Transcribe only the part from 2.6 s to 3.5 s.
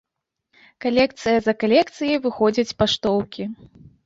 паштоўкі.